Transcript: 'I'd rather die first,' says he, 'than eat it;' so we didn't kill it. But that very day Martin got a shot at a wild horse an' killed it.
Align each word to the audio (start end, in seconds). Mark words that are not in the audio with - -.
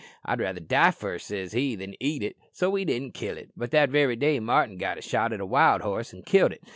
'I'd 0.25 0.39
rather 0.39 0.59
die 0.59 0.89
first,' 0.89 1.27
says 1.27 1.51
he, 1.51 1.75
'than 1.75 1.93
eat 1.99 2.23
it;' 2.23 2.35
so 2.51 2.71
we 2.71 2.85
didn't 2.85 3.13
kill 3.13 3.37
it. 3.37 3.51
But 3.55 3.69
that 3.69 3.91
very 3.91 4.15
day 4.15 4.39
Martin 4.39 4.77
got 4.79 4.97
a 4.97 5.01
shot 5.03 5.31
at 5.31 5.39
a 5.39 5.45
wild 5.45 5.81
horse 5.83 6.11
an' 6.11 6.23
killed 6.23 6.53
it. 6.53 6.63